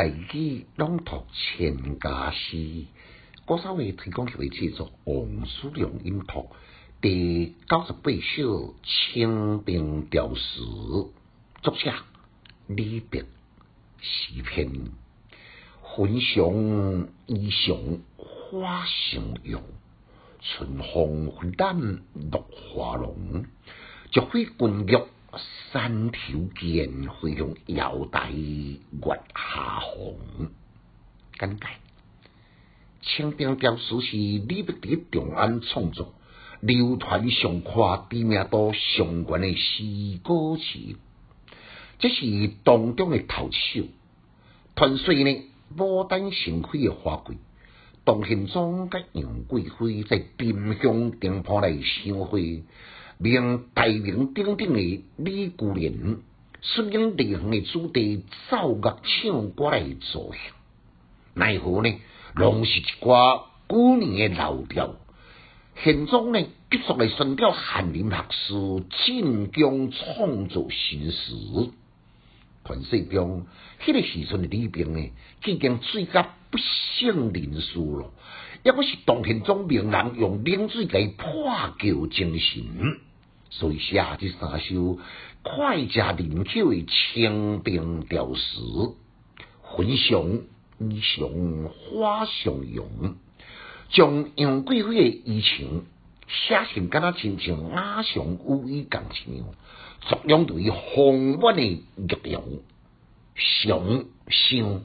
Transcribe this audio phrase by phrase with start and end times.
[0.00, 2.86] 大义朗读千家诗，
[3.44, 6.48] 郭少伟提供给制作王叔良音读
[7.02, 10.62] 第九十八首清兵调诗，
[11.60, 11.92] 作者
[12.66, 13.26] 李白
[14.00, 14.72] 诗篇。
[15.82, 19.62] 焚香衣裳花相拥，
[20.40, 22.00] 春风拂槛
[22.32, 23.44] 落花浓。
[24.12, 24.98] 竹飞滚玉
[25.72, 26.18] 山头
[26.58, 30.16] 见，飞向瑶台月下红。
[31.38, 31.66] 简介：
[33.02, 36.14] 清兵雕塑是李白伫长安创作，
[36.60, 40.96] 流传上跨知名度上悬的诗歌词，
[41.98, 43.84] 这是当中的头首。
[44.76, 45.44] 传说呢。
[45.78, 47.38] 牡丹盛开的花季，
[48.04, 52.64] 唐宪宗甲杨贵妃在丁香店铺内相会，
[53.22, 55.92] 名大名鼎鼎的李姑娘，
[56.62, 60.40] 率领内行的子弟奏乐唱歌来作兴。
[61.34, 61.94] 奈何呢？
[62.34, 64.96] 拢是一寡古年的老调。
[65.84, 68.54] 宪宗呢，急速来宣调翰林学士
[69.04, 71.34] 进宫创作新诗。
[72.64, 73.46] 传说中，
[73.84, 75.10] 迄个时阵的李冰呢，
[75.44, 78.14] 已经醉甲不省人事咯。
[78.62, 83.00] 抑果是当天宗名人用冷水来破旧精神，
[83.50, 84.98] 所以写这三首
[85.42, 88.60] 快加灵巧的清兵调诗，
[89.76, 90.42] 焚香
[90.78, 93.16] 衣裳花相拥，
[93.90, 95.82] 将杨贵妃的衣裳
[96.28, 99.46] 写成敢若亲像雅尚乌衣共一样。
[100.00, 102.62] 作用对丰满的玉容，
[103.34, 104.82] 上香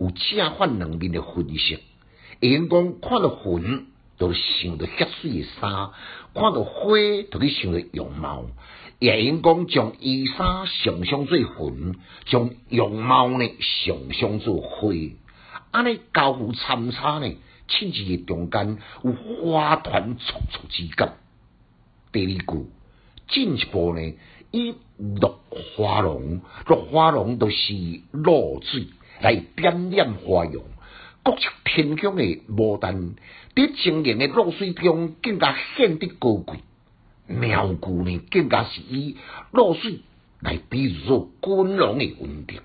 [0.00, 1.78] 有正反两面的分析。
[2.40, 3.86] 眼光看到云，
[4.18, 5.90] 就想到血水的衫；
[6.34, 6.90] 看到花，
[7.30, 8.46] 就去想到容貌。
[8.98, 14.88] 眼光将衣衫想象做云，将容貌呢想象做花。
[15.70, 17.36] 安尼交互参差呢，
[17.68, 21.16] 甚至诶中间有花团簇簇之感。
[22.10, 22.66] 第二句
[23.28, 24.14] 进一步呢？
[24.52, 25.40] 以落
[25.76, 27.74] 花龙，落花龙都是
[28.12, 28.86] 露水
[29.20, 30.64] 来点染花容。
[31.26, 33.16] 国色天香的牡丹，
[33.56, 36.58] 伫晶莹的露水中更加显得高贵。
[37.26, 39.16] 妙句呢，更加是以
[39.50, 40.02] 露水
[40.38, 42.60] 来比喻做君王的温定，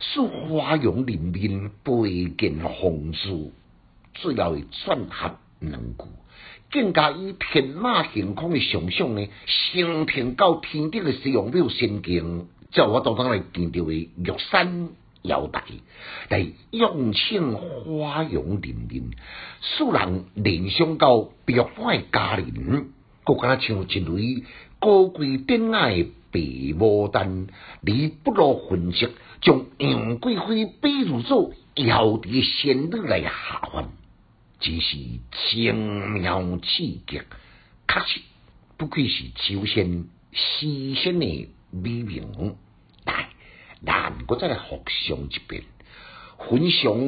[0.00, 3.52] 使花容人面倍见风姿。
[4.14, 6.04] 最后转合两句。
[6.72, 14.10] 更加以天马行空的想象呢，升天到天顶的西洋表仙境，叫我当当来见到的玉
[14.50, 14.88] 山
[15.22, 15.64] 腰带，
[16.28, 19.10] 来用庆花容人面，
[19.60, 22.90] 使人联想到玉花佳人，
[23.24, 24.44] 更加像一类
[24.80, 27.46] 高贵典雅的白牡丹，
[27.82, 29.08] 你不落痕迹，
[29.40, 33.30] 将杨贵妃比如做瑶台仙女来下
[33.72, 33.88] 凡。
[34.58, 34.96] 真是
[35.50, 38.20] 精妙刺激，确实
[38.76, 42.56] 不愧是秋仙诗仙的美名。
[43.84, 45.64] 来，咱我再来复上一遍：
[46.38, 46.98] 焚香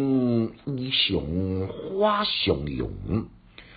[0.76, 3.28] 衣裳花相拥，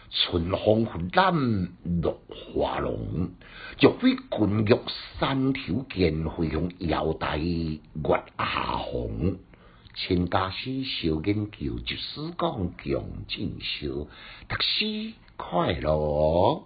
[0.10, 1.70] 春风拂槛
[2.02, 3.32] 落花浓。
[3.80, 4.76] 玉飞滚玉
[5.20, 9.38] 山头见，飞向瑶台月下红。
[9.96, 14.08] 千家诗小研究，就是讲强进修，
[14.48, 16.64] 读书快乐。